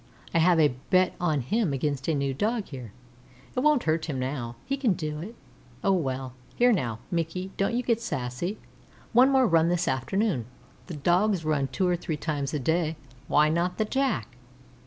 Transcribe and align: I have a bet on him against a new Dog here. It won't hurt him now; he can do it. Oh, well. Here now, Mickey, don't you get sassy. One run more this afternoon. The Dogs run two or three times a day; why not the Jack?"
I 0.33 0.39
have 0.39 0.59
a 0.59 0.73
bet 0.89 1.13
on 1.21 1.41
him 1.41 1.73
against 1.73 2.07
a 2.07 2.15
new 2.15 2.33
Dog 2.33 2.65
here. 2.69 2.91
It 3.55 3.59
won't 3.59 3.83
hurt 3.83 4.05
him 4.05 4.17
now; 4.17 4.55
he 4.65 4.75
can 4.75 4.93
do 4.93 5.19
it. 5.19 5.35
Oh, 5.83 5.91
well. 5.91 6.33
Here 6.55 6.71
now, 6.71 6.97
Mickey, 7.11 7.51
don't 7.55 7.75
you 7.75 7.83
get 7.83 8.01
sassy. 8.01 8.57
One 9.13 9.31
run 9.31 9.47
more 9.51 9.63
this 9.69 9.87
afternoon. 9.87 10.47
The 10.87 10.95
Dogs 10.95 11.45
run 11.45 11.67
two 11.67 11.87
or 11.87 11.95
three 11.95 12.17
times 12.17 12.51
a 12.51 12.57
day; 12.59 12.95
why 13.27 13.49
not 13.49 13.77
the 13.77 13.85
Jack?" 13.85 14.37